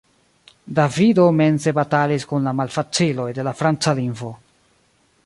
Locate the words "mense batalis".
1.41-2.25